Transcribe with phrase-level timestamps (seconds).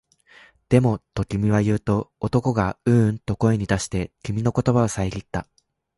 [0.69, 5.47] でも、と君は言うと、男がううんと声に出して、君の言葉をさえぎった